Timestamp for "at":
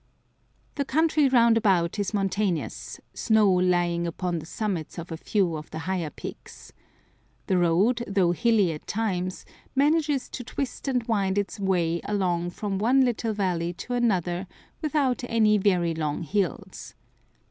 8.71-8.87